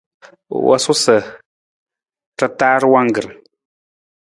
U 0.55 0.57
wosu 0.65 0.93
sa 1.03 1.15
ra 2.39 2.47
taar 2.59 2.83
wangkar. 2.91 3.27